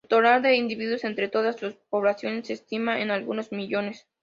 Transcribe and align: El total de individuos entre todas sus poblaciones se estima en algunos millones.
El 0.03 0.09
total 0.09 0.41
de 0.41 0.55
individuos 0.55 1.03
entre 1.03 1.27
todas 1.27 1.57
sus 1.59 1.75
poblaciones 1.91 2.47
se 2.47 2.53
estima 2.53 3.01
en 3.03 3.11
algunos 3.11 3.51
millones. 3.51 4.07